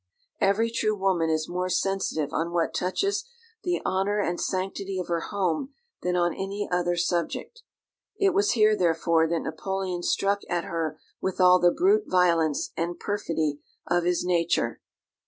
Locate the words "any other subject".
6.33-7.61